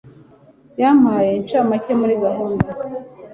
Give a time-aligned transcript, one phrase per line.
[0.81, 2.67] Yampaye incamake muri gahunda.